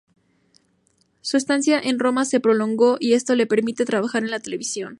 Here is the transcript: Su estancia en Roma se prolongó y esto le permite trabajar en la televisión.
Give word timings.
Su 1.21 1.37
estancia 1.37 1.79
en 1.79 1.99
Roma 1.99 2.25
se 2.25 2.39
prolongó 2.39 2.97
y 2.99 3.13
esto 3.13 3.35
le 3.35 3.45
permite 3.45 3.85
trabajar 3.85 4.23
en 4.23 4.31
la 4.31 4.39
televisión. 4.39 4.89